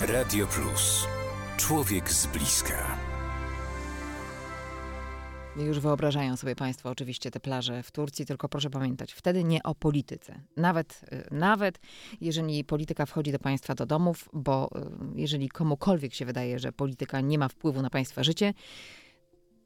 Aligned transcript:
Radio 0.00 0.46
Plus. 0.46 1.06
Człowiek 1.56 2.12
z 2.12 2.26
bliska. 2.26 2.98
Już 5.56 5.80
wyobrażają 5.80 6.36
sobie 6.36 6.56
Państwo 6.56 6.90
oczywiście 6.90 7.30
te 7.30 7.40
plaże 7.40 7.82
w 7.82 7.90
Turcji, 7.90 8.26
tylko 8.26 8.48
proszę 8.48 8.70
pamiętać, 8.70 9.12
wtedy 9.12 9.44
nie 9.44 9.62
o 9.62 9.74
polityce. 9.74 10.40
Nawet, 10.56 11.00
y, 11.12 11.34
nawet 11.34 11.80
jeżeli 12.20 12.64
polityka 12.64 13.06
wchodzi 13.06 13.32
do 13.32 13.38
Państwa 13.38 13.74
do 13.74 13.86
domów, 13.86 14.28
bo 14.32 14.70
y, 15.16 15.20
jeżeli 15.20 15.48
komukolwiek 15.48 16.14
się 16.14 16.26
wydaje, 16.26 16.58
że 16.58 16.72
polityka 16.72 17.20
nie 17.20 17.38
ma 17.38 17.48
wpływu 17.48 17.82
na 17.82 17.90
Państwa 17.90 18.22
życie, 18.22 18.54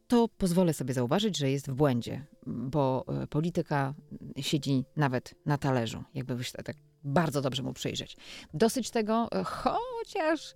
to 0.08 0.28
pozwolę 0.38 0.74
sobie 0.74 0.94
zauważyć, 0.94 1.38
że 1.38 1.50
jest 1.50 1.70
w 1.70 1.74
błędzie, 1.74 2.24
bo 2.46 3.04
y, 3.22 3.26
polityka 3.26 3.94
siedzi 4.40 4.84
nawet 4.96 5.34
na 5.46 5.58
talerzu, 5.58 6.04
jakby 6.14 6.36
tak 6.64 6.76
bardzo 7.04 7.40
dobrze 7.40 7.62
mu 7.62 7.72
przyjrzeć. 7.72 8.16
Dosyć 8.54 8.90
tego, 8.90 9.28
chociaż 9.44 10.54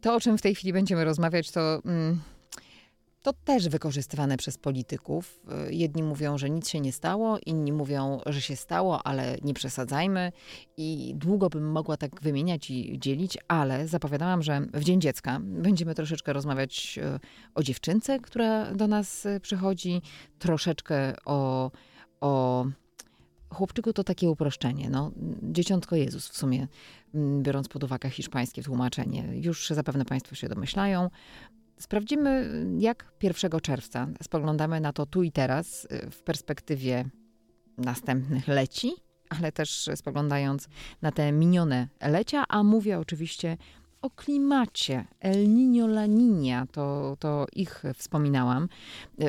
to, 0.00 0.14
o 0.14 0.20
czym 0.20 0.38
w 0.38 0.42
tej 0.42 0.54
chwili 0.54 0.72
będziemy 0.72 1.04
rozmawiać, 1.04 1.50
to... 1.50 1.82
Mm, 1.84 2.20
to 3.22 3.32
też 3.32 3.68
wykorzystywane 3.68 4.36
przez 4.36 4.58
polityków. 4.58 5.40
Jedni 5.70 6.02
mówią, 6.02 6.38
że 6.38 6.50
nic 6.50 6.68
się 6.68 6.80
nie 6.80 6.92
stało, 6.92 7.38
inni 7.46 7.72
mówią, 7.72 8.20
że 8.26 8.40
się 8.40 8.56
stało, 8.56 9.06
ale 9.06 9.36
nie 9.42 9.54
przesadzajmy. 9.54 10.32
I 10.76 11.12
długo 11.16 11.48
bym 11.48 11.70
mogła 11.70 11.96
tak 11.96 12.20
wymieniać 12.20 12.70
i 12.70 12.98
dzielić, 12.98 13.38
ale 13.48 13.88
zapowiadałam, 13.88 14.42
że 14.42 14.60
w 14.74 14.84
Dzień 14.84 15.00
Dziecka 15.00 15.38
będziemy 15.42 15.94
troszeczkę 15.94 16.32
rozmawiać 16.32 16.98
e, 17.02 17.20
o 17.54 17.62
dziewczynce, 17.62 18.18
która 18.20 18.74
do 18.74 18.86
nas 18.86 19.26
e, 19.26 19.40
przychodzi, 19.40 20.02
troszeczkę 20.38 21.14
o, 21.24 21.70
o 22.20 22.64
chłopczyku 23.50 23.92
to 23.92 24.04
takie 24.04 24.30
uproszczenie. 24.30 24.90
No, 24.90 25.12
dzieciątko 25.42 25.96
Jezus 25.96 26.28
w 26.28 26.36
sumie, 26.36 26.68
biorąc 27.42 27.68
pod 27.68 27.84
uwagę 27.84 28.10
hiszpańskie 28.10 28.62
tłumaczenie. 28.62 29.24
Już 29.32 29.68
zapewne 29.68 30.04
Państwo 30.04 30.34
się 30.34 30.48
domyślają. 30.48 31.10
Sprawdzimy, 31.78 32.50
jak 32.78 33.12
1 33.22 33.60
czerwca 33.60 34.08
spoglądamy 34.22 34.80
na 34.80 34.92
to 34.92 35.06
tu 35.06 35.22
i 35.22 35.32
teraz 35.32 35.84
y, 35.84 36.10
w 36.10 36.22
perspektywie 36.22 37.04
następnych 37.78 38.48
leci, 38.48 38.92
ale 39.28 39.52
też 39.52 39.90
spoglądając 39.94 40.68
na 41.02 41.12
te 41.12 41.32
minione 41.32 41.88
lecia, 42.00 42.44
a 42.48 42.62
mówię 42.62 42.98
oczywiście 42.98 43.56
o 44.02 44.10
klimacie. 44.10 45.04
El 45.20 45.48
Niño 45.48 45.86
La 45.86 46.06
Niña, 46.06 46.66
to, 46.72 47.16
to 47.18 47.46
ich 47.52 47.82
wspominałam. 47.94 48.68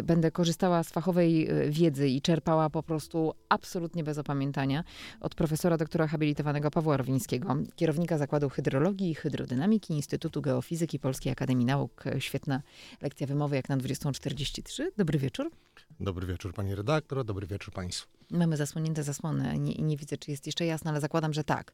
Będę 0.03 0.31
korzystała 0.31 0.83
z 0.83 0.89
fachowej 0.91 1.47
e, 1.47 1.69
wiedzy 1.69 2.09
i 2.09 2.21
czerpała 2.21 2.69
po 2.69 2.83
prostu 2.83 3.33
absolutnie 3.49 4.03
bez 4.03 4.17
opamiętania 4.17 4.83
od 5.19 5.35
profesora 5.35 5.77
doktora 5.77 6.07
habilitowanego 6.07 6.71
Pawła 6.71 6.97
Rowińskiego, 6.97 7.55
kierownika 7.75 8.17
Zakładu 8.17 8.49
Hydrologii 8.49 9.11
i 9.11 9.15
Hydrodynamiki 9.15 9.93
Instytutu 9.93 10.41
Geofizyki 10.41 10.99
Polskiej 10.99 11.31
Akademii 11.31 11.65
Nauk. 11.65 12.03
Świetna 12.19 12.61
lekcja 13.01 13.27
wymowy 13.27 13.55
jak 13.55 13.69
na 13.69 13.77
20.43. 13.77 14.83
Dobry 14.97 15.19
wieczór. 15.19 15.51
Dobry 15.99 16.27
wieczór 16.27 16.53
pani 16.53 16.75
redaktor, 16.75 17.25
dobry 17.25 17.47
wieczór 17.47 17.73
państwu. 17.73 18.18
Mamy 18.31 18.57
zasłonięte 18.57 19.03
zasłony 19.03 19.59
nie, 19.59 19.73
nie 19.73 19.97
widzę, 19.97 20.17
czy 20.17 20.31
jest 20.31 20.45
jeszcze 20.45 20.65
jasno, 20.65 20.91
ale 20.91 21.01
zakładam, 21.01 21.33
że 21.33 21.43
tak. 21.43 21.73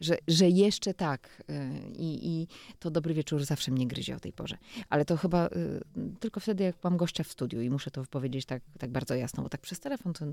Że, 0.00 0.18
że 0.28 0.48
jeszcze 0.48 0.94
tak. 0.94 1.42
Y, 1.50 1.92
I, 1.98 2.28
I 2.28 2.48
to 2.78 2.90
dobry 2.90 3.14
wieczór 3.14 3.44
zawsze 3.44 3.70
mnie 3.70 3.86
gryzie 3.86 4.16
o 4.16 4.20
tej 4.20 4.32
porze. 4.32 4.58
Ale 4.88 5.04
to 5.04 5.16
chyba 5.16 5.46
y, 5.46 5.80
tylko 6.20 6.40
wtedy, 6.40 6.64
jak 6.64 6.76
mam 6.84 6.96
gościa 6.96 7.24
w 7.24 7.28
studiu 7.28 7.60
i 7.60 7.70
muszę 7.70 7.90
to 7.90 8.04
powiedzieć 8.10 8.46
tak, 8.46 8.62
tak 8.78 8.90
bardzo 8.90 9.14
jasno, 9.14 9.42
bo 9.42 9.48
tak 9.48 9.60
przez 9.60 9.80
telefon 9.80 10.12
to 10.12 10.24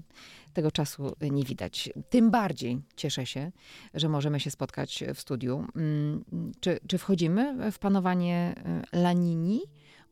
tego 0.54 0.72
czasu 0.72 1.16
nie 1.22 1.44
widać. 1.44 1.90
Tym 2.10 2.32
bardziej 2.32 2.82
cieszę 2.96 3.26
się, 3.26 3.52
że 3.94 4.10
możemy 4.10 4.40
się 4.40 4.52
spotkać 4.52 5.04
w 5.16 5.20
studiu. 5.20 5.66
Mm, 5.76 6.24
czy, 6.60 6.80
czy 6.88 6.98
wchodzimy 6.98 7.72
w 7.72 7.80
panowanie 7.80 8.56
y, 8.94 8.98
Lanini? 8.98 9.62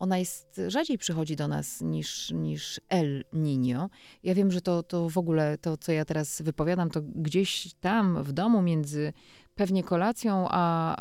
Ona 0.01 0.17
jest, 0.17 0.61
rzadziej 0.67 0.97
przychodzi 0.97 1.35
do 1.35 1.47
nas 1.47 1.81
niż, 1.81 2.31
niż 2.31 2.81
El 2.89 3.23
Niño. 3.33 3.89
Ja 4.23 4.35
wiem, 4.35 4.51
że 4.51 4.61
to, 4.61 4.83
to 4.83 5.09
w 5.09 5.17
ogóle, 5.17 5.57
to 5.57 5.77
co 5.77 5.91
ja 5.91 6.05
teraz 6.05 6.41
wypowiadam, 6.41 6.89
to 6.89 7.01
gdzieś 7.01 7.73
tam 7.73 8.23
w 8.23 8.31
domu 8.31 8.61
między 8.61 9.13
pewnie 9.55 9.83
kolacją, 9.83 10.47
a, 10.49 10.95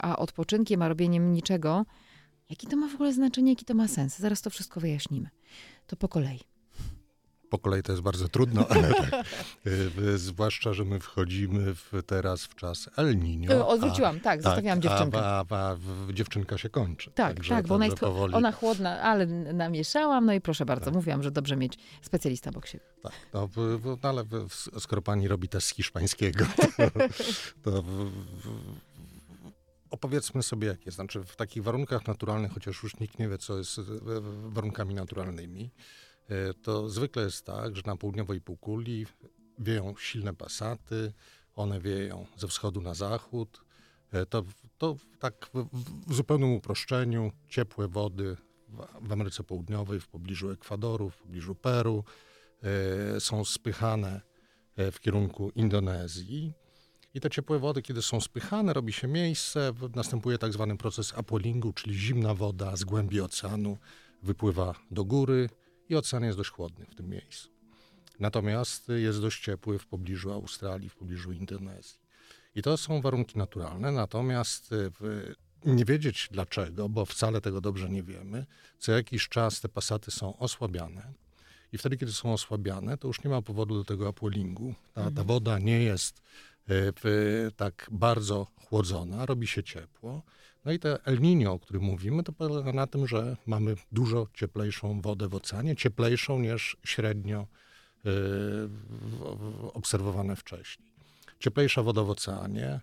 a 0.00 0.16
odpoczynkiem, 0.16 0.82
a 0.82 0.88
robieniem 0.88 1.32
niczego. 1.32 1.84
Jaki 2.50 2.66
to 2.66 2.76
ma 2.76 2.88
w 2.88 2.94
ogóle 2.94 3.12
znaczenie, 3.12 3.52
jaki 3.52 3.64
to 3.64 3.74
ma 3.74 3.88
sens? 3.88 4.18
Zaraz 4.18 4.42
to 4.42 4.50
wszystko 4.50 4.80
wyjaśnimy. 4.80 5.28
To 5.86 5.96
po 5.96 6.08
kolei 6.08 6.51
po 7.52 7.58
kolei 7.58 7.82
to 7.82 7.92
jest 7.92 8.02
bardzo 8.02 8.28
trudno, 8.28 8.66
ale 8.70 8.94
tak. 8.94 9.24
Zwłaszcza, 10.14 10.72
że 10.72 10.84
my 10.84 11.00
wchodzimy 11.00 11.74
w, 11.74 11.92
teraz 12.06 12.44
w 12.44 12.54
czas 12.54 12.90
El 12.96 13.18
Niño. 13.18 13.50
Y, 13.50 13.64
odwróciłam, 13.64 14.16
a, 14.16 14.20
tak, 14.20 14.42
tak, 14.42 14.80
dziewczynkę. 14.80 15.18
A, 15.18 15.44
a, 15.50 15.56
a, 15.56 15.76
dziewczynka 16.12 16.58
się 16.58 16.68
kończy. 16.68 17.10
Tak, 17.10 17.34
także, 17.34 17.54
tak, 17.54 17.66
bo 17.66 17.74
ona 17.74 17.84
jest 17.84 17.98
powoli... 17.98 18.34
ona 18.34 18.52
chłodna, 18.52 19.00
ale 19.00 19.26
namieszałam, 19.26 20.26
no 20.26 20.32
i 20.32 20.40
proszę 20.40 20.66
bardzo, 20.66 20.84
tak. 20.84 20.94
mówiłam, 20.94 21.22
że 21.22 21.30
dobrze 21.30 21.56
mieć 21.56 21.78
specjalista 22.02 22.50
obok 22.50 22.66
siebie. 22.66 22.84
Tak, 23.02 23.12
no, 23.34 23.48
no 23.84 23.98
ale 24.02 24.24
skoro 24.78 25.02
pani 25.02 25.28
robi 25.28 25.48
test 25.48 25.70
hiszpańskiego, 25.70 26.44
to, 26.76 26.92
to 27.72 27.84
opowiedzmy 29.90 30.42
sobie, 30.42 30.68
jak 30.68 30.86
jest. 30.86 30.96
Znaczy, 30.96 31.24
w 31.24 31.36
takich 31.36 31.62
warunkach 31.62 32.06
naturalnych, 32.06 32.52
chociaż 32.52 32.82
już 32.82 33.00
nikt 33.00 33.18
nie 33.18 33.28
wie, 33.28 33.38
co 33.38 33.58
jest 33.58 33.80
warunkami 34.48 34.94
naturalnymi, 34.94 35.70
E, 35.70 36.11
to 36.62 36.88
zwykle 36.88 37.22
jest 37.22 37.46
tak, 37.46 37.76
że 37.76 37.82
na 37.86 37.96
południowej 37.96 38.40
półkuli 38.40 39.06
wieją 39.58 39.94
silne 39.98 40.34
pasaty, 40.34 41.12
one 41.54 41.80
wieją 41.80 42.26
ze 42.36 42.48
wschodu 42.48 42.80
na 42.80 42.94
zachód. 42.94 43.64
E, 44.12 44.26
to, 44.26 44.44
to 44.78 44.96
tak 45.18 45.50
w, 45.54 45.66
w 46.10 46.14
zupełnym 46.14 46.52
uproszczeniu 46.52 47.32
ciepłe 47.48 47.88
wody 47.88 48.36
w, 48.68 49.08
w 49.08 49.12
Ameryce 49.12 49.44
Południowej, 49.44 50.00
w 50.00 50.08
pobliżu 50.08 50.50
Ekwadoru, 50.50 51.10
w 51.10 51.16
pobliżu 51.16 51.54
Peru 51.54 52.04
e, 53.16 53.20
są 53.20 53.44
spychane 53.44 54.20
w 54.92 55.00
kierunku 55.00 55.50
Indonezji. 55.54 56.52
I 57.14 57.20
te 57.20 57.30
ciepłe 57.30 57.58
wody, 57.58 57.82
kiedy 57.82 58.02
są 58.02 58.20
spychane, 58.20 58.72
robi 58.72 58.92
się 58.92 59.08
miejsce, 59.08 59.72
następuje 59.94 60.38
tak 60.38 60.52
zwany 60.52 60.76
proces 60.76 61.12
apollingu, 61.16 61.72
czyli 61.72 61.94
zimna 61.94 62.34
woda 62.34 62.76
z 62.76 62.84
głębi 62.84 63.20
oceanu 63.20 63.78
wypływa 64.22 64.74
do 64.90 65.04
góry, 65.04 65.48
i 65.92 65.96
ocean 65.96 66.24
jest 66.24 66.38
dość 66.38 66.50
chłodny 66.50 66.86
w 66.86 66.94
tym 66.94 67.08
miejscu. 67.08 67.48
Natomiast 68.20 68.88
jest 68.88 69.20
dość 69.20 69.44
ciepły 69.44 69.78
w 69.78 69.86
pobliżu 69.86 70.32
Australii, 70.32 70.88
w 70.88 70.94
pobliżu 70.94 71.32
Indonezji. 71.32 71.98
I 72.54 72.62
to 72.62 72.76
są 72.76 73.00
warunki 73.00 73.38
naturalne, 73.38 73.92
natomiast 73.92 74.68
w, 74.70 75.32
nie 75.64 75.84
wiedzieć 75.84 76.28
dlaczego, 76.30 76.88
bo 76.88 77.04
wcale 77.04 77.40
tego 77.40 77.60
dobrze 77.60 77.90
nie 77.90 78.02
wiemy, 78.02 78.46
co 78.78 78.92
jakiś 78.92 79.28
czas 79.28 79.60
te 79.60 79.68
pasaty 79.68 80.10
są 80.10 80.38
osłabiane. 80.38 81.12
I 81.72 81.78
wtedy, 81.78 81.96
kiedy 81.96 82.12
są 82.12 82.32
osłabiane, 82.32 82.98
to 82.98 83.08
już 83.08 83.24
nie 83.24 83.30
ma 83.30 83.42
powodu 83.42 83.74
do 83.74 83.84
tego 83.84 84.10
upwellingu. 84.10 84.74
Ta, 84.94 85.02
ta 85.02 85.08
mhm. 85.08 85.26
woda 85.26 85.58
nie 85.58 85.82
jest 85.82 86.22
y, 86.70 87.52
tak 87.56 87.88
bardzo 87.92 88.46
chłodzona, 88.68 89.26
robi 89.26 89.46
się 89.46 89.62
ciepło. 89.62 90.22
No 90.64 90.72
i 90.72 90.78
te 90.78 90.98
El 91.04 91.20
Niño, 91.20 91.52
o 91.52 91.58
którym 91.58 91.82
mówimy, 91.82 92.22
to 92.22 92.32
polega 92.32 92.72
na 92.72 92.86
tym, 92.86 93.06
że 93.06 93.36
mamy 93.46 93.74
dużo 93.92 94.26
cieplejszą 94.34 95.00
wodę 95.00 95.28
w 95.28 95.34
oceanie, 95.34 95.76
cieplejszą 95.76 96.38
niż 96.38 96.76
średnio 96.84 97.46
yy, 98.04 98.10
obserwowane 99.72 100.36
wcześniej. 100.36 100.92
Cieplejsza 101.38 101.82
woda 101.82 102.02
w 102.02 102.10
oceanie 102.10 102.80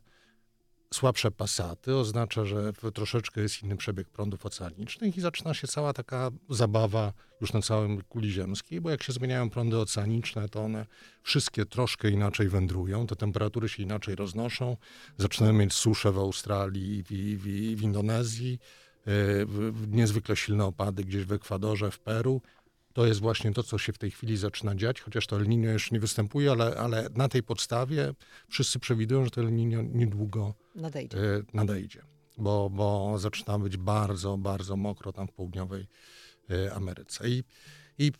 słabsze 0.93 1.31
pasaty 1.31 1.95
oznacza, 1.95 2.45
że 2.45 2.73
troszeczkę 2.93 3.41
jest 3.41 3.63
inny 3.63 3.77
przebieg 3.77 4.09
prądów 4.09 4.45
oceanicznych 4.45 5.17
i 5.17 5.21
zaczyna 5.21 5.53
się 5.53 5.67
cała 5.67 5.93
taka 5.93 6.31
zabawa 6.49 7.13
już 7.41 7.53
na 7.53 7.61
całym 7.61 8.01
kuli 8.01 8.31
ziemskiej, 8.31 8.81
bo 8.81 8.89
jak 8.89 9.03
się 9.03 9.13
zmieniają 9.13 9.49
prądy 9.49 9.77
oceaniczne, 9.77 10.49
to 10.49 10.63
one 10.63 10.85
wszystkie 11.23 11.65
troszkę 11.65 12.09
inaczej 12.09 12.49
wędrują, 12.49 13.07
te 13.07 13.15
temperatury 13.15 13.69
się 13.69 13.83
inaczej 13.83 14.15
roznoszą. 14.15 14.77
Zaczynamy 15.17 15.53
mieć 15.53 15.73
suszę 15.73 16.11
w 16.11 16.17
Australii, 16.17 17.03
w, 17.03 17.07
w, 17.07 17.43
w 17.79 17.81
Indonezji, 17.81 18.59
niezwykle 19.87 20.35
silne 20.35 20.65
opady 20.65 21.03
gdzieś 21.03 21.25
w 21.25 21.31
Ekwadorze, 21.31 21.91
w 21.91 21.99
Peru. 21.99 22.41
To 22.99 23.05
jest 23.05 23.19
właśnie 23.19 23.53
to, 23.53 23.63
co 23.63 23.77
się 23.77 23.93
w 23.93 23.97
tej 23.97 24.11
chwili 24.11 24.37
zaczyna 24.37 24.75
dziać, 24.75 25.01
chociaż 25.01 25.27
to 25.27 25.35
El 25.35 25.47
Niño 25.47 25.67
jeszcze 25.67 25.95
nie 25.95 25.99
występuje, 25.99 26.51
ale, 26.51 26.75
ale 26.77 27.09
na 27.15 27.29
tej 27.29 27.43
podstawie 27.43 28.13
wszyscy 28.49 28.79
przewidują, 28.79 29.25
że 29.25 29.31
to 29.31 29.41
El 29.41 29.47
Niño 29.47 29.95
niedługo 29.95 30.53
Nadejdzie. 30.75 31.17
e, 31.17 31.43
nadejdzie, 31.53 32.01
bo, 32.37 32.69
bo 32.69 33.19
zaczyna 33.19 33.59
być 33.59 33.77
bardzo, 33.77 34.37
bardzo 34.37 34.75
mokro 34.75 35.13
tam 35.13 35.27
w 35.27 35.31
południowej 35.31 35.87
e, 36.49 36.73
Ameryce. 36.73 37.29
I, 37.29 37.43
i 37.97 38.11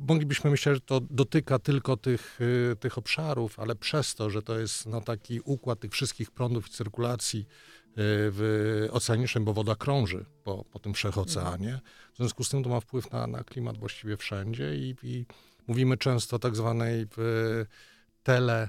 moglibyśmy 0.00 0.50
myśleć, 0.50 0.74
że 0.74 0.80
to 0.80 1.00
dotyka 1.00 1.58
tylko 1.58 1.96
tych, 1.96 2.38
e, 2.72 2.76
tych 2.76 2.98
obszarów, 2.98 3.60
ale 3.60 3.76
przez 3.76 4.14
to, 4.14 4.30
że 4.30 4.42
to 4.42 4.58
jest 4.58 4.86
no, 4.86 5.00
taki 5.00 5.40
układ 5.44 5.80
tych 5.80 5.92
wszystkich 5.92 6.30
prądów 6.30 6.68
i 6.68 6.70
cyrkulacji 6.70 7.46
e, 7.90 8.00
w 8.30 8.88
oceanicznym, 8.90 9.44
bo 9.44 9.52
woda 9.54 9.74
krąży 9.74 10.24
po, 10.44 10.64
po 10.64 10.78
tym 10.78 10.94
wszechoceanie, 10.94 11.80
w 12.14 12.16
związku 12.16 12.44
z 12.44 12.48
tym 12.48 12.62
to 12.62 12.70
ma 12.70 12.80
wpływ 12.80 13.12
na, 13.12 13.26
na 13.26 13.44
klimat 13.44 13.78
właściwie 13.78 14.16
wszędzie 14.16 14.76
i, 14.76 14.94
i 15.02 15.26
mówimy 15.66 15.96
często 15.96 16.36
o 16.36 16.38
tak 16.38 16.56
zwanej 16.56 17.06
tele 18.22 18.68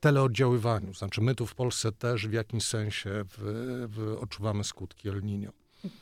teleoddziaływaniu. 0.00 0.94
Znaczy 0.94 1.20
my 1.20 1.34
tu 1.34 1.46
w 1.46 1.54
Polsce 1.54 1.92
też 1.92 2.28
w 2.28 2.32
jakimś 2.32 2.64
sensie 2.64 3.10
w, 3.28 3.38
w 3.88 4.22
odczuwamy 4.22 4.64
skutki 4.64 5.08
El 5.08 5.22
Niño. 5.22 5.50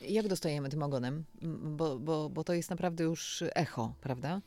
Jak 0.01 0.27
dostajemy 0.27 0.69
tym 0.69 0.83
ogonem? 0.83 1.23
Bo, 1.61 1.99
bo, 1.99 2.29
bo 2.29 2.43
to 2.43 2.53
jest 2.53 2.69
naprawdę 2.69 3.03
już 3.03 3.43
echo, 3.55 3.93
prawda? 4.01 4.41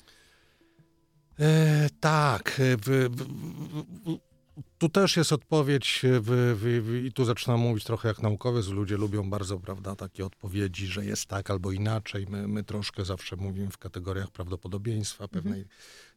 E, 1.38 1.88
tak. 2.00 2.60
w, 2.60 3.08
w, 3.10 3.24
tu 4.84 4.88
też 4.88 5.16
jest 5.16 5.32
odpowiedź 5.32 6.00
w, 6.02 6.56
w, 6.58 6.82
w, 6.84 7.04
i 7.04 7.12
tu 7.12 7.24
zaczynam 7.24 7.60
mówić 7.60 7.84
trochę 7.84 8.08
jak 8.08 8.22
naukowiec. 8.22 8.68
Ludzie 8.68 8.96
lubią 8.96 9.30
bardzo, 9.30 9.58
prawda, 9.58 9.96
takie 9.96 10.26
odpowiedzi, 10.26 10.86
że 10.86 11.04
jest 11.04 11.26
tak 11.26 11.50
albo 11.50 11.72
inaczej. 11.72 12.26
My, 12.28 12.48
my 12.48 12.64
troszkę 12.64 13.04
zawsze 13.04 13.36
mówimy 13.36 13.70
w 13.70 13.78
kategoriach 13.78 14.30
prawdopodobieństwa, 14.30 15.28
pewnej 15.28 15.64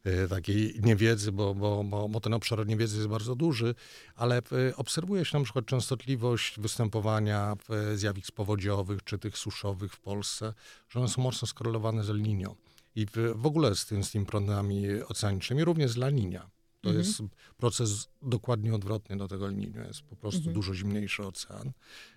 e, 0.04 0.28
takiej 0.28 0.80
niewiedzy, 0.82 1.32
bo, 1.32 1.54
bo, 1.54 1.84
bo, 1.84 2.08
bo 2.08 2.20
ten 2.20 2.34
obszar 2.34 2.66
niewiedzy 2.66 2.96
jest 2.96 3.08
bardzo 3.08 3.34
duży, 3.34 3.74
ale 4.16 4.38
e, 4.38 4.76
obserwuje 4.76 5.24
się 5.24 5.38
na 5.38 5.44
przykład 5.44 5.66
częstotliwość 5.66 6.60
występowania 6.60 7.56
e, 7.70 7.96
zjawisk 7.96 8.32
powodziowych 8.32 9.04
czy 9.04 9.18
tych 9.18 9.38
suszowych 9.38 9.92
w 9.92 10.00
Polsce, 10.00 10.54
że 10.88 11.00
one 11.00 11.08
są 11.08 11.22
mocno 11.22 11.48
skorelowane 11.48 12.04
z 12.04 12.10
El 12.10 12.22
Niño. 12.22 12.54
I 12.96 13.06
w, 13.06 13.32
w 13.34 13.46
ogóle 13.46 13.74
z, 13.74 13.86
tym, 13.86 14.04
z 14.04 14.10
tymi 14.10 14.26
prądami 14.26 15.02
oceanicznymi, 15.08 15.64
również 15.64 15.90
z 15.90 15.96
La 15.96 16.10
Niña. 16.10 16.57
To 16.92 16.98
jest 16.98 17.22
proces 17.56 18.08
dokładnie 18.22 18.74
odwrotny 18.74 19.16
do 19.16 19.28
tego 19.28 19.46
El 19.46 19.56
Niño. 19.56 19.86
Jest 19.86 20.02
po 20.02 20.16
prostu 20.16 20.50
dużo 20.50 20.74
zimniejszy 20.74 21.26
ocean, 21.26 21.72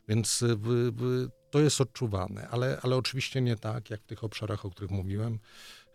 więc 0.07 0.41
y, 0.41 0.55
w, 0.55 0.91
w, 0.97 1.27
to 1.51 1.59
jest 1.59 1.81
odczuwane, 1.81 2.47
ale, 2.47 2.79
ale 2.81 2.95
oczywiście 2.95 3.41
nie 3.41 3.55
tak, 3.55 3.89
jak 3.89 4.01
w 4.01 4.05
tych 4.05 4.23
obszarach, 4.23 4.65
o 4.65 4.69
których 4.69 4.91
mówiłem, 4.91 5.39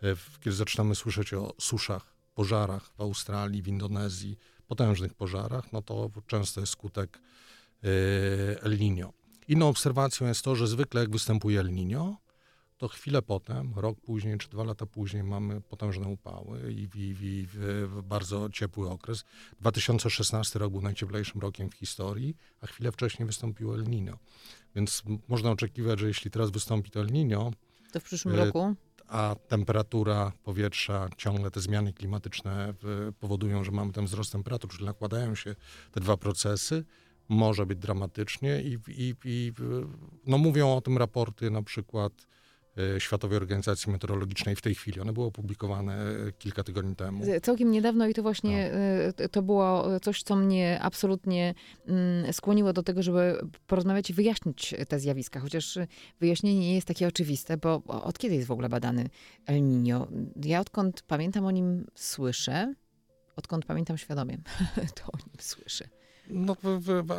e, 0.02 0.16
kiedy 0.40 0.56
zaczynamy 0.56 0.94
słyszeć 0.94 1.34
o 1.34 1.54
suszach, 1.60 2.16
pożarach 2.34 2.90
w 2.96 3.00
Australii, 3.00 3.62
w 3.62 3.68
Indonezji, 3.68 4.38
potężnych 4.66 5.14
pożarach, 5.14 5.72
no 5.72 5.82
to 5.82 6.10
często 6.26 6.60
jest 6.60 6.72
skutek 6.72 7.18
e, 7.18 7.88
El 8.62 8.78
Niño. 8.78 9.12
Inną 9.48 9.68
obserwacją 9.68 10.26
jest 10.26 10.42
to, 10.42 10.56
że 10.56 10.66
zwykle 10.66 11.00
jak 11.00 11.10
występuje 11.10 11.60
El 11.60 11.70
Niño, 11.70 12.14
to 12.78 12.88
chwilę 12.88 13.22
potem, 13.22 13.72
rok 13.76 14.00
później 14.00 14.38
czy 14.38 14.48
dwa 14.48 14.64
lata 14.64 14.86
później 14.86 15.22
mamy 15.22 15.60
potężne 15.60 16.08
upały 16.08 16.72
i, 16.72 16.88
i, 16.94 17.16
i, 17.22 17.46
w- 17.52 18.00
bardzo 18.04 18.48
ciepły 18.50 18.90
okres. 18.90 19.24
2016 19.60 20.58
rok 20.58 20.72
był 20.72 20.82
najcieplejszym 20.82 21.40
rokiem 21.40 21.70
w 21.70 21.74
historii, 21.74 22.36
a 22.60 22.66
chwilę 22.66 22.92
wcześniej 22.92 23.26
wystąpiło 23.26 23.74
El 23.74 23.84
Niño. 23.84 24.16
Więc 24.74 25.02
można 25.28 25.50
oczekiwać, 25.50 25.98
że 26.00 26.06
jeśli 26.08 26.30
teraz 26.30 26.50
wystąpi 26.50 26.90
to 26.90 27.00
El 27.00 27.06
Niño, 27.06 27.52
To 27.92 28.00
w 28.00 28.04
przyszłym 28.04 28.34
E, 28.34 28.44
roku? 28.44 28.74
a 29.08 29.36
temperatura 29.48 30.32
powietrza, 30.44 31.08
ciągle 31.16 31.50
te 31.50 31.60
zmiany 31.60 31.92
klimatyczne 31.92 32.74
powodują, 33.20 33.64
że 33.64 33.70
mamy 33.70 33.92
ten 33.92 34.04
wzrost 34.04 34.32
temperatur, 34.32 34.70
czyli 34.70 34.84
nakładają 34.84 35.34
się 35.34 35.54
te 35.92 36.00
dwa 36.00 36.16
procesy, 36.16 36.84
może 37.28 37.66
być 37.66 37.78
dramatycznie 37.78 38.62
i, 38.62 38.78
i, 38.88 39.14
i 39.24 39.52
no 40.26 40.38
mówią 40.38 40.76
o 40.76 40.80
tym 40.80 40.98
raporty 40.98 41.50
na 41.50 41.62
przykład 41.62 42.12
Światowej 42.98 43.36
Organizacji 43.36 43.92
Meteorologicznej 43.92 44.56
w 44.56 44.62
tej 44.62 44.74
chwili. 44.74 45.00
One 45.00 45.12
były 45.12 45.26
opublikowane 45.26 45.94
e, 45.94 46.32
kilka 46.38 46.64
tygodni 46.64 46.96
temu. 46.96 47.24
Całkiem 47.42 47.70
niedawno 47.70 48.06
i 48.06 48.14
to 48.14 48.22
właśnie 48.22 48.70
No. 49.18 49.24
y, 49.24 49.28
to 49.28 49.42
było 49.42 50.00
coś, 50.00 50.22
co 50.22 50.36
mnie 50.36 50.78
absolutnie 50.82 51.54
mm, 51.86 52.32
skłoniło 52.32 52.72
do 52.72 52.82
tego, 52.82 53.02
żeby 53.02 53.38
porozmawiać 53.66 54.10
i 54.10 54.14
wyjaśnić 54.14 54.74
te 54.88 54.98
zjawiska. 55.00 55.40
Chociaż 55.40 55.78
wyjaśnienie 56.20 56.60
nie 56.60 56.74
jest 56.74 56.86
takie 56.86 57.08
oczywiste, 57.08 57.56
bo 57.56 57.82
od 57.84 58.18
kiedy 58.18 58.34
jest 58.34 58.48
w 58.48 58.50
ogóle 58.50 58.68
badany 58.68 59.08
El 59.46 59.62
Niño? 59.62 60.06
Ja 60.44 60.60
odkąd 60.60 61.02
pamiętam 61.02 61.44
o 61.46 61.50
nim 61.50 61.86
słyszę, 61.94 62.74
odkąd 63.36 63.64
pamiętam 63.64 63.98
świadomie, 63.98 64.38
to 64.96 65.02
o 65.12 65.16
nim 65.16 65.36
słyszę. 65.38 65.88
No, 66.30 66.56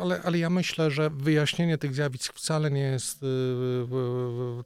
ale, 0.00 0.22
ale 0.22 0.38
ja 0.38 0.50
myślę, 0.50 0.90
że 0.90 1.10
wyjaśnienie 1.10 1.78
tych 1.78 1.94
zjawisk 1.94 2.32
wcale 2.34 2.70
nie 2.70 2.80
jest 2.80 3.22
y, 3.22 3.26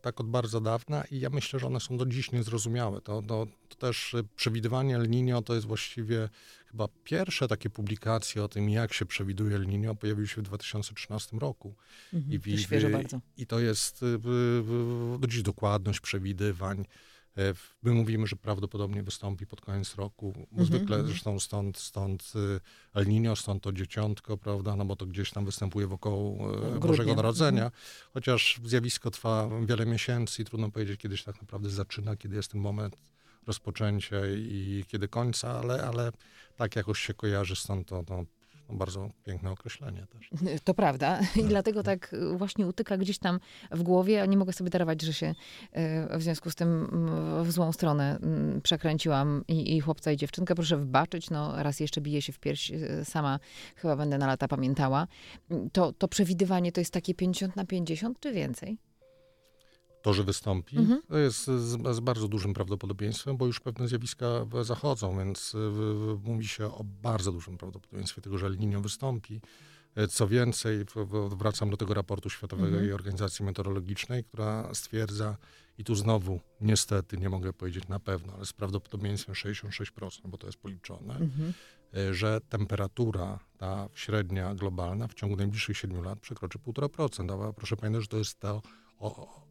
tak 0.03 0.21
od 0.21 0.27
bardzo 0.31 0.61
dawna 0.61 1.05
i 1.11 1.21
ja 1.21 1.31
myślę, 1.31 1.59
że 1.61 1.67
one 1.67 1.81
są 1.81 1.97
do 1.97 2.07
dziś 2.07 2.33
niezrozumiałe. 2.33 3.01
To, 3.01 3.23
to, 3.23 3.47
to 3.69 3.77
też 3.77 4.17
przewidywanie 4.37 4.97
El 4.97 5.09
Niño 5.11 5.43
to 5.43 5.55
jest 5.55 5.67
właściwie 5.67 6.29
chyba 6.67 6.89
pierwsze 7.05 7.49
takie 7.49 7.71
publikacje 7.71 8.45
o 8.45 8.49
tym, 8.49 8.71
jak 8.71 8.93
się 8.93 9.07
przewiduje 9.07 9.57
El 9.57 9.67
Niño, 9.67 9.95
pojawiły 9.97 10.29
się 10.29 10.41
w 10.41 10.45
2013 10.45 11.39
roku. 11.39 11.75
Mhm, 12.13 12.33
w- 12.39 12.45
to 12.45 12.91
bardzo. 12.91 13.21
I 13.37 13.47
to 13.47 13.61
jest 13.61 14.03
y, 14.03 14.19
do 15.19 15.27
dziś 15.27 15.43
dokładność 15.43 16.01
przewidywań. 16.01 16.85
E, 17.39 17.55
My 17.83 17.93
mówimy, 17.93 18.27
że 18.27 18.37
prawdopodobnie 18.37 19.03
wystąpi 19.03 19.47
pod 19.47 19.61
koniec 19.61 19.95
roku, 19.95 20.33
bo 20.33 20.41
Mhm, 20.63 20.67
zwykle 20.67 20.97
mhm. 20.97 21.07
zresztą 21.07 21.41
stąd, 21.41 21.79
stąd 21.79 22.33
y, 22.37 22.61
El 22.95 23.07
Niño, 23.07 23.37
stąd 23.37 23.63
to 23.63 23.73
dzieciątko, 23.73 24.37
prawda, 24.39 24.77
no 24.77 24.85
bo 24.85 24.97
to 24.97 25.07
gdzieś 25.07 25.31
tam 25.31 25.45
występuje 25.45 25.87
wokół 25.87 26.49
e, 26.49 26.53
Grudnia. 26.53 26.79
Bożego 26.81 27.15
Narodzenia, 27.15 27.65
Mhm. 27.65 27.83
chociaż 28.15 28.61
zjawisko 28.65 29.11
trwa 29.11 29.49
wiele 29.67 29.87
miesięcy 29.87 30.43
i 30.43 30.45
trudno 30.45 30.71
powiedzieć, 30.71 31.01
kiedy 31.01 31.17
się 31.17 31.25
tak 31.25 31.41
naprawdę 31.41 31.71
zaczyna, 31.71 32.17
kiedy 32.17 32.37
jest 32.37 32.51
ten 32.53 32.61
moment 32.61 32.97
rozpoczęcia 33.47 34.17
i 34.37 34.85
kiedy 34.89 35.09
końca, 35.09 35.59
ale, 35.61 35.87
ale 35.87 36.13
tak 36.57 36.77
jakoś 36.77 37.01
się 37.01 37.15
kojarzy, 37.15 37.57
stąd 37.57 37.89
to, 37.89 38.03
to 38.03 38.25
bardzo 38.71 39.11
piękne 39.25 39.51
określenie 39.51 40.07
też. 40.07 40.31
To 40.65 40.75
prawda. 40.75 41.21
I 41.37 41.45
dlatego 41.45 41.83
tak 41.83 42.13
y, 42.13 42.37
właśnie 42.37 42.67
utyka 42.67 42.97
gdzieś 42.97 43.19
tam 43.19 43.41
w 43.71 43.83
głowie, 43.83 44.23
a 44.23 44.27
nie 44.27 44.37
mogę 44.37 44.53
sobie 44.53 44.71
darować, 44.71 45.03
że 45.03 45.13
się 45.13 45.27
y, 45.27 46.19
w 46.19 46.23
związku 46.23 46.51
z 46.51 46.55
tym 46.55 46.89
w 47.43 47.53
złą 47.53 47.73
stronę 47.73 48.19
przekręciłam 48.63 49.45
i, 49.49 49.77
i 49.77 49.81
chłopca 49.81 50.13
i 50.13 50.17
dziewczynkę. 50.17 50.55
Proszę 50.55 50.77
wybaczyć, 50.77 51.31
no 51.31 51.63
raz 51.63 51.81
jeszcze 51.81 52.01
bije 52.01 52.23
się 52.23 52.33
w 52.33 52.39
pierś, 52.39 52.71
y, 52.71 53.05
sama 53.05 53.39
chyba 53.77 53.97
będę 53.97 54.19
na 54.19 54.27
lata 54.27 54.49
pamiętała. 54.49 55.07
To, 55.73 55.93
to 55.93 56.09
przewidywanie 56.09 56.73
to 56.73 56.81
jest 56.81 56.93
takie 56.93 57.15
50 57.15 57.57
na 57.57 57.65
50 57.65 58.21
czy 58.21 58.33
więcej? 58.33 58.79
To, 60.03 60.15
że 60.15 60.25
wystąpi, 60.25 60.79
Mhm. 60.79 61.03
to 61.09 61.19
jest 61.19 61.45
z, 61.45 61.97
z 61.97 62.01
bardzo 62.01 62.29
dużym 62.29 62.55
prawdopodobieństwem, 62.55 63.37
bo 63.37 63.47
już 63.47 63.61
pewne 63.61 63.89
zjawiska 63.89 64.27
zachodzą, 64.63 65.19
więc 65.19 65.55
y, 65.55 65.59
w- 65.71 66.19
w- 66.23 66.25
mówi 66.25 66.49
się 66.49 66.67
o 66.67 66.85
bardzo 66.85 67.33
dużym 67.33 67.59
prawdopodobieństwie 67.59 68.23
tego, 68.23 68.39
że 68.39 68.47
El 68.47 68.59
Niño 68.59 68.81
wystąpi. 68.83 69.41
E, 69.95 70.09
Co 70.09 70.29
więcej, 70.29 70.85
wracam 71.29 71.71
do 71.71 71.77
tego 71.77 71.95
raportu 71.95 72.31
Światowej 72.31 72.67
Mhm. 72.73 72.95
Organizacji 72.95 73.45
Meteorologicznej, 73.45 74.25
która 74.25 74.75
stwierdza, 74.75 75.37
i 75.79 75.85
tu 75.85 75.95
znowu 75.95 76.41
niestety 76.61 77.17
nie 77.17 77.29
mogę 77.29 77.53
powiedzieć 77.53 77.89
na 77.89 78.01
pewno, 78.01 78.33
ale 78.33 78.47
z 78.47 78.53
prawdopodobieństwem 78.53 79.35
66%, 79.35 80.21
bo 80.31 80.39
to 80.39 80.47
jest 80.47 80.59
policzone, 80.59 81.15
Mhm. 81.17 81.53
e, 81.95 82.15
że 82.15 82.41
temperatura 82.49 83.39
ta 83.59 83.89
średnia 83.95 84.55
globalna 84.55 85.09
w 85.09 85.15
ciągu 85.15 85.37
najbliższych 85.37 85.77
7 85.77 86.05
lat 86.05 86.19
przekroczy 86.21 86.59
1,5%. 86.59 87.49
A 87.49 87.53
proszę 87.53 87.77
pamiętać, 87.77 88.03
że 88.03 88.09
to 88.09 88.19
jest 88.19 88.41
to, 88.41 88.63
o, 88.99 89.43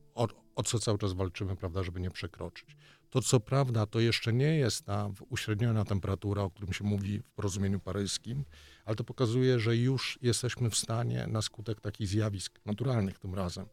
o, 0.55 0.63
co 0.63 0.79
cały 0.79 0.97
czas 0.97 1.13
walczymy, 1.13 1.55
prawda, 1.55 1.83
żeby 1.83 1.99
nie 1.99 2.11
przekroczyć. 2.11 2.75
To 3.09 3.21
co 3.21 3.39
prawda, 3.39 3.85
to 3.85 3.99
jeszcze 3.99 4.33
nie 4.33 4.55
jest 4.57 4.85
ta 4.85 5.09
uśredniona 5.29 5.85
temperatura, 5.85 6.41
o 6.43 6.49
którym 6.49 6.73
się 6.73 6.83
mówi 6.83 7.19
w 7.19 7.31
porozumieniu 7.31 7.79
paryskim, 7.79 8.45
ale 8.85 8.95
to 8.95 9.03
pokazuje, 9.03 9.59
że 9.59 9.77
już 9.77 10.19
jesteśmy 10.21 10.69
w 10.69 10.77
stanie 10.77 11.27
na 11.27 11.41
skutek 11.41 11.81
takich 11.81 12.07
zjawisk 12.07 12.59
naturalnych 12.65 13.19
tym 13.19 13.35
razem, 13.35 13.65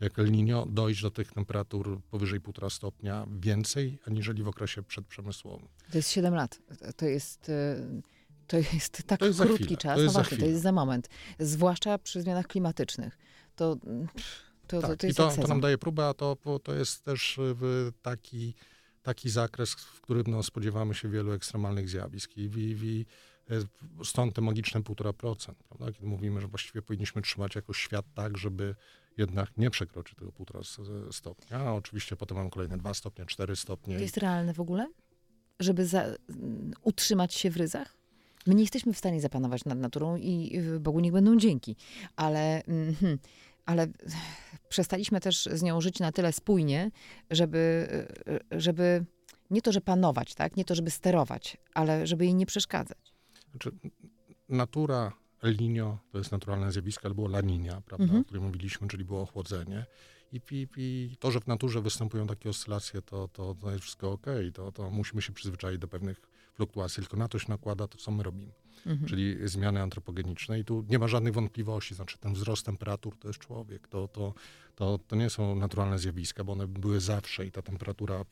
jak 0.00 0.18
El 0.18 0.30
Niño, 0.30 0.66
dojść 0.70 1.02
do 1.02 1.10
tych 1.10 1.32
temperatur 1.32 2.00
powyżej 2.10 2.40
1,5 2.40 2.70
stopnia 2.70 3.26
więcej, 3.40 3.98
aniżeli 4.06 4.42
w 4.42 4.48
okresie 4.48 4.82
przedprzemysłowym. 4.82 5.68
To 5.90 5.98
jest 5.98 6.10
7 6.10 6.34
lat. 6.34 6.58
To 6.96 7.06
jest... 7.06 7.48
y, 7.48 8.02
To 8.46 8.56
jest 8.56 9.02
tak 9.06 9.20
To 9.20 9.26
jest 9.26 9.40
krótki 9.40 9.64
chwilę, 9.64 9.76
czas. 9.78 9.94
to 9.96 10.02
jest 10.02 10.14
no 10.14 10.22
za 10.22 10.28
właśnie, 10.28 10.38
to 10.38 10.46
jest 10.46 10.62
za 10.62 10.72
moment. 10.72 11.08
Zwłaszcza 11.38 11.98
przy 11.98 12.22
zmianach 12.22 12.46
klimatycznych. 12.46 13.18
To, 13.56 13.76
mm, 13.86 14.08
pff, 14.08 14.45
to, 14.66 14.80
to, 14.80 14.88
Tak, 14.88 14.98
to 14.98 15.06
i 15.06 15.08
jest 15.08 15.16
to, 15.16 15.22
jak 15.22 15.32
to 15.32 15.36
sezon. 15.36 15.48
nam 15.48 15.60
daje 15.60 15.78
próbę, 15.78 16.06
a 16.08 16.14
to, 16.14 16.36
to 16.62 16.74
jest 16.74 17.04
też 17.04 17.38
y, 17.38 17.54
taki, 18.02 18.54
taki 19.02 19.30
zakres, 19.30 19.74
w 19.74 20.00
którym 20.00 20.24
no, 20.28 20.42
spodziewamy 20.42 20.94
się 20.94 21.08
wielu 21.08 21.32
ekstremalnych 21.32 21.88
zjawisk. 21.88 22.36
I, 22.36 22.40
i, 22.40 22.76
i 22.82 23.06
E, 23.50 24.04
Stąd 24.04 24.34
te 24.34 24.40
magiczne 24.40 24.80
1,5%, 24.80 25.54
prawda? 25.68 25.92
Kiedy 25.92 26.06
mówimy, 26.06 26.40
że 26.40 26.46
właściwie 26.46 26.82
powinniśmy 26.82 27.22
trzymać 27.22 27.54
jakoś 27.54 27.78
świat 27.78 28.06
tak, 28.14 28.38
żeby 28.38 28.74
jednak 29.16 29.56
nie 29.56 29.70
przekroczyć 29.70 30.18
tego 30.18 30.30
1,5 30.30 31.12
stopnia. 31.12 31.58
A 31.58 31.72
oczywiście 31.72 32.16
potem 32.16 32.36
mamy 32.36 32.50
kolejne 32.50 32.78
2 32.78 32.94
stopnie, 32.94 33.26
4 33.26 33.56
stopnie. 33.56 33.96
To 33.96 34.02
jest 34.02 34.16
realne 34.16 34.54
w 34.54 34.60
ogóle? 34.60 34.86
Żeby 35.60 35.86
za, 35.86 36.02
mm, 36.02 36.72
utrzymać 36.82 37.34
się 37.34 37.50
w 37.50 37.56
ryzach? 37.56 37.96
My 38.46 38.54
nie 38.54 38.62
jesteśmy 38.62 38.92
w 38.92 38.98
stanie 38.98 39.20
zapanować 39.20 39.64
nad 39.64 39.78
naturą 39.78 40.16
i 40.16 40.60
Bogu 40.80 41.00
niech 41.00 41.12
będą 41.12 41.36
dzięki. 41.36 41.76
Ale, 42.16 42.64
mhm, 42.64 43.18
ale 43.66 43.86
przestaliśmy 44.68 45.20
też 45.20 45.44
z 45.52 45.62
nią 45.62 45.80
żyć 45.80 45.98
na 46.00 46.12
tyle 46.12 46.32
spójnie, 46.32 46.90
żeby, 47.30 47.88
żeby 48.50 49.04
nie 49.50 49.62
to, 49.62 49.72
że 49.72 49.80
panować, 49.80 50.34
tak? 50.34 50.56
nie 50.56 50.64
to, 50.64 50.74
żeby 50.74 50.90
sterować, 50.90 51.56
ale 51.74 52.06
żeby 52.06 52.24
jej 52.24 52.34
nie 52.34 52.46
przeszkadzać. 52.46 53.14
Znaczy, 53.50 53.70
natura 54.48 55.12
El 55.42 55.56
Niño 55.56 55.96
to 56.12 56.18
jest 56.18 56.32
naturalne 56.32 56.72
zjawisko, 56.72 57.08
albo 57.08 57.24
La 57.26 57.40
Niña, 57.40 57.80
prawda, 57.82 58.04
Mhm. 58.04 58.20
o 58.20 58.24
którym 58.24 58.44
mówiliśmy, 58.44 58.88
czyli 58.88 59.04
było 59.04 59.22
ochłodzenie. 59.22 59.86
I, 60.32 60.40
i, 60.50 60.68
I 60.76 61.16
to, 61.20 61.30
że 61.30 61.40
w 61.40 61.46
naturze 61.46 61.80
występują 61.82 62.26
takie 62.26 62.48
oscylacje, 62.50 63.02
to, 63.02 63.28
to, 63.28 63.54
to 63.54 63.70
jest 63.70 63.82
wszystko 63.82 64.12
ok. 64.12 64.26
To, 64.54 64.72
to 64.72 64.90
musimy 64.90 65.22
się 65.22 65.32
przyzwyczaić 65.32 65.78
do 65.78 65.88
pewnych 65.88 66.20
fluktuacji, 66.56 67.02
tylko 67.02 67.16
na 67.16 67.28
to 67.28 67.38
się 67.38 67.46
nakłada 67.48 67.88
to, 67.88 67.98
co 67.98 68.10
my 68.10 68.22
robimy. 68.22 68.52
Mhm. 68.86 69.08
Czyli 69.08 69.48
zmiany 69.48 69.82
antropogeniczne. 69.82 70.58
I 70.58 70.64
tu 70.64 70.84
nie 70.88 70.98
ma 70.98 71.08
żadnych 71.08 71.34
wątpliwości. 71.34 71.94
Znaczy, 71.94 72.18
ten 72.18 72.34
wzrost 72.34 72.66
temperatur 72.66 73.18
to 73.18 73.28
jest 73.28 73.40
człowiek. 73.40 73.88
To, 73.88 74.08
to, 74.08 74.34
to, 74.74 74.98
to 74.98 75.16
nie 75.16 75.30
są 75.30 75.56
naturalne 75.56 75.98
zjawiska, 75.98 76.44
bo 76.44 76.52
one 76.52 76.66
były 76.66 77.00
zawsze 77.00 77.46
i 77.46 77.50
ta 77.50 77.62
temperatura 77.62 78.24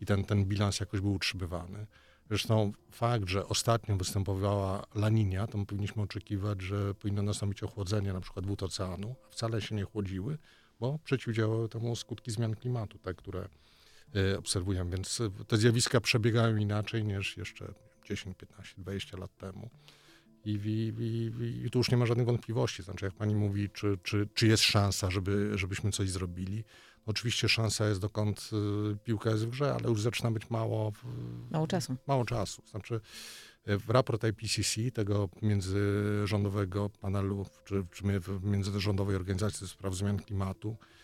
i 0.00 0.06
ten, 0.06 0.24
ten 0.24 0.44
bilans 0.44 0.80
jakoś 0.80 1.00
był 1.00 1.12
utrzymywany. 1.12 1.86
Zresztą 2.28 2.72
fakt, 2.90 3.28
że 3.28 3.48
ostatnio 3.48 3.96
występowała 3.96 4.86
La 4.94 5.10
Niña, 5.10 5.48
to 5.48 5.58
my 5.58 5.66
powinniśmy 5.66 6.02
oczekiwać, 6.02 6.62
że 6.62 6.94
powinno 6.94 7.22
nastąpić 7.22 7.62
ochłodzenie 7.62 8.12
na 8.12 8.20
przykład 8.20 8.46
wód 8.46 8.62
oceanu, 8.62 9.14
a 9.28 9.30
wcale 9.30 9.62
się 9.62 9.74
nie 9.74 9.84
chłodziły, 9.84 10.38
bo 10.80 10.98
przeciwdziałały 11.04 11.68
temu 11.68 11.96
skutki 11.96 12.30
zmian 12.30 12.54
klimatu, 12.54 12.98
te, 12.98 13.14
które 13.14 13.48
obserwujemy. 14.38 14.90
Więc 14.90 15.20
y, 15.20 15.30
te 15.48 15.56
zjawiska 15.56 16.00
przebiegają 16.00 16.56
inaczej 16.56 17.04
niż 17.04 17.36
jeszcze 17.36 17.74
10, 18.04 18.36
15, 18.36 18.74
20 18.78 19.16
lat 19.16 19.36
temu. 19.36 19.70
I, 20.44 20.50
i, 20.50 21.02
i, 21.02 21.66
I 21.66 21.70
tu 21.70 21.78
już 21.78 21.90
nie 21.90 21.96
ma 21.96 22.06
żadnych 22.06 22.26
wątpliwości. 22.26 22.82
Znaczy, 22.82 23.04
jak 23.04 23.14
pani 23.14 23.34
mówi, 23.34 23.70
czy, 23.70 23.98
czy, 24.02 24.28
czy 24.34 24.46
jest 24.46 24.62
szansa, 24.62 25.10
żeby, 25.10 25.58
żebyśmy 25.58 25.92
coś 25.92 26.10
zrobili? 26.10 26.64
Oczywiście 27.06 27.48
szansa 27.48 27.88
jest, 27.88 28.00
dokąd 28.00 28.50
y, 28.92 28.96
piłka 29.04 29.30
jest 29.30 29.46
w 29.46 29.50
grze, 29.50 29.74
ale 29.74 29.88
już 29.88 30.00
zaczyna 30.02 30.30
być 30.30 30.50
mało, 30.50 30.92
Mało 31.50 31.66
czasu. 31.66 31.96
mało 32.06 32.24
czasu. 32.24 32.62
Znaczy, 32.66 33.00
y, 33.68 33.78
w 33.78 33.90
raport 33.90 34.24
IPCC, 34.24 34.90
tego 34.90 35.28
międzyrządowego 35.42 36.90
panelu, 36.90 37.46
czy, 37.64 37.86
czy 37.92 38.04
międzyrządowej 38.42 39.16
organizacji 39.16 39.60
do 39.60 39.68
spraw 39.68 39.94
zmian 39.94 40.18
klimatu, 40.18 40.76
y, 40.82 41.03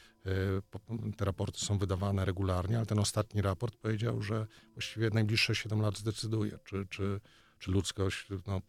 te 1.17 1.25
raporty 1.25 1.61
są 1.61 1.79
wydawane 1.79 2.25
regularnie, 2.25 2.77
ale 2.77 2.87
ten 2.87 2.99
ostatni 2.99 3.43
raport 3.43 3.77
powiedział, 3.77 4.23
że 4.23 4.47
właściwie 4.75 5.11
najbliższe 5.11 5.55
7 5.55 5.81
lat 5.81 5.99
zdecyduje, 5.99 6.59
czy, 6.65 6.87
czy, 6.91 7.21
czy 7.59 7.71
ludzkość 7.71 8.27
no, 8.47 8.61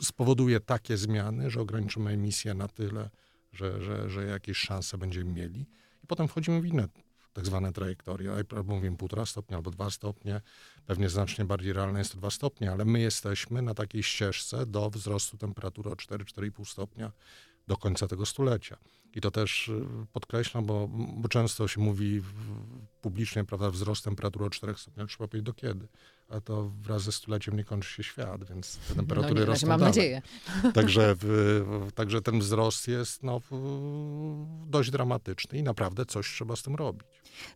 spowoduje 0.00 0.60
takie 0.60 0.96
zmiany, 0.96 1.50
że 1.50 1.60
ograniczymy 1.60 2.10
emisję 2.10 2.54
na 2.54 2.68
tyle, 2.68 3.10
że, 3.52 3.82
że, 3.82 4.10
że 4.10 4.24
jakieś 4.24 4.58
szanse 4.58 4.98
będziemy 4.98 5.32
mieli. 5.32 5.66
I 6.04 6.06
potem 6.06 6.28
wchodzimy 6.28 6.60
w 6.60 6.66
inne 6.66 6.88
tak 7.32 7.46
zwane 7.46 7.72
trajektorie, 7.72 8.32
albo 8.56 8.74
mówimy 8.74 8.96
półtora 8.96 9.26
stopnia, 9.26 9.56
albo 9.56 9.70
dwa 9.70 9.90
stopnie. 9.90 10.40
Pewnie 10.86 11.08
znacznie 11.08 11.44
bardziej 11.44 11.72
realne 11.72 11.98
jest 11.98 12.12
to 12.12 12.18
dwa 12.18 12.30
stopnie, 12.30 12.72
ale 12.72 12.84
my 12.84 13.00
jesteśmy 13.00 13.62
na 13.62 13.74
takiej 13.74 14.02
ścieżce 14.02 14.66
do 14.66 14.90
wzrostu 14.90 15.38
temperatury 15.38 15.90
o 15.90 15.94
4-4,5 15.94 16.64
stopnia 16.64 17.12
do 17.68 17.76
końca 17.76 18.08
tego 18.08 18.26
stulecia. 18.26 18.76
I 19.14 19.20
to 19.20 19.30
też 19.30 19.68
y, 19.68 19.86
podkreślam, 20.12 20.64
bo, 20.66 20.88
bo 21.16 21.28
często 21.28 21.68
się 21.68 21.80
mówi 21.80 22.22
publicznie, 23.00 23.44
prawda, 23.44 23.70
wzrost 23.70 24.04
temperatury 24.04 24.44
o 24.44 24.50
4 24.50 24.74
stopniach, 24.74 25.08
trzeba 25.08 25.28
powiedzieć 25.28 25.46
do 25.46 25.54
kiedy. 25.54 25.88
A 26.28 26.40
to 26.40 26.72
wraz 26.82 27.02
ze 27.02 27.12
stuleciem 27.12 27.56
nie 27.56 27.64
kończy 27.64 27.88
się 27.88 28.02
świat, 28.02 28.44
więc 28.44 28.76
te 28.76 28.94
temperatury 28.94 29.34
no 29.34 29.40
nie, 29.40 29.46
rosną 29.46 29.68
mam 29.68 29.80
dalej. 29.80 29.94
nadzieję. 29.94 30.22
Także, 30.74 31.14
w, 31.18 31.88
także 31.94 32.22
ten 32.22 32.38
wzrost 32.38 32.88
jest 32.88 33.22
no, 33.22 33.40
dość 34.66 34.90
dramatyczny 34.90 35.58
i 35.58 35.62
naprawdę 35.62 36.06
coś 36.06 36.32
trzeba 36.32 36.56
z 36.56 36.62
tym 36.62 36.74
robić. 36.74 37.06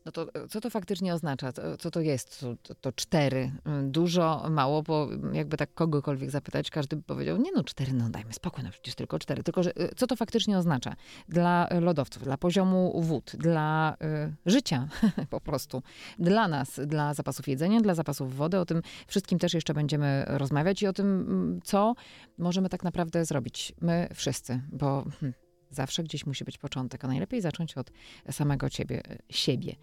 No 0.04 0.12
to 0.12 0.22
e, 0.34 0.48
co 0.48 0.60
to 0.60 0.70
faktycznie 0.70 1.14
oznacza? 1.14 1.52
Co- 1.78 1.90
to 1.90 2.00
jest 2.00 2.40
to, 2.40 2.56
to, 2.62 2.74
to 2.74 2.92
cztery? 2.92 3.52
Mm, 3.64 3.92
Dużo, 3.92 4.46
mało, 4.50 4.82
bo 4.82 5.08
jakby 5.32 5.56
tak 5.56 5.74
kogokolwiek 5.74 6.30
zapytać, 6.30 6.70
każdy 6.70 6.96
by 6.96 7.02
powiedział, 7.02 7.36
nie 7.36 7.52
no 7.52 7.64
cztery, 7.64 7.92
no 7.92 8.10
dajmy 8.10 8.32
spokój, 8.32 8.64
no 8.64 8.70
przecież 8.70 8.94
tylko 8.94 9.18
cztery. 9.18 9.42
Tylko, 9.42 9.62
że 9.62 9.76
e, 9.76 9.94
co 9.94 10.06
to 10.06 10.16
faktycznie 10.16 10.58
oznacza? 10.58 10.94
Dla 11.28 11.68
e, 11.68 11.80
lodowców, 11.80 12.22
dla 12.22 12.36
poziomu 12.36 13.00
wód, 13.02 13.32
dla 13.38 13.96
y, 14.26 14.34
życia 14.46 14.88
po 15.30 15.40
prostu, 15.40 15.82
dla 16.18 16.48
nas, 16.48 16.80
dla 16.86 17.14
zapasów 17.14 17.48
jedzenia, 17.48 17.80
dla 17.80 17.94
zapasów 17.94 18.36
wody. 18.36 18.58
O 18.58 18.66
tym 18.66 18.82
wszystkim 19.06 19.38
też 19.38 19.54
jeszcze 19.54 19.74
będziemy 19.74 20.24
rozmawiać 20.28 20.82
i 20.82 20.86
o 20.86 20.92
tym, 20.92 21.06
mm, 21.06 21.60
co 21.64 21.94
możemy 22.38 22.68
tak 22.68 22.84
naprawdę 22.84 23.24
zrobić. 23.24 23.72
My 23.80 24.08
wszyscy, 24.14 24.60
bo 24.72 25.04
hmm, 25.20 25.45
zawsze 25.70 26.02
gdzieś 26.02 26.26
musi 26.26 26.44
być 26.44 26.58
początek, 26.58 27.04
a 27.04 27.08
najlepiej 27.08 27.40
zacząć 27.40 27.74
od 27.76 27.90
samego 28.30 28.70
ciebie, 28.70 29.02
siebie. 29.30 29.76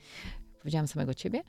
Powiedziałam 0.60 0.88
samego 0.88 1.14
ciebie? 1.14 1.44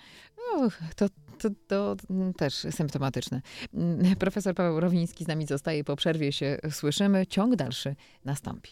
Uch, 0.56 0.78
to, 0.96 1.08
to, 1.38 1.48
to 1.66 1.96
też 2.36 2.54
symptomatyczne. 2.54 3.42
Mm, 3.74 4.16
Profesor 4.16 4.54
Paweł 4.54 4.80
Rowiński 4.80 5.24
z 5.24 5.28
nami 5.28 5.46
zostaje. 5.46 5.84
Po 5.84 5.96
przerwie 5.96 6.32
się 6.32 6.58
słyszymy. 6.70 7.26
Ciąg 7.26 7.56
dalszy 7.56 7.96
nastąpi. 8.24 8.70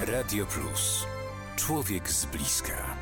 Radio 0.00 0.46
Plus. 0.46 1.06
Człowiek 1.56 2.10
z 2.10 2.26
bliska. 2.26 3.01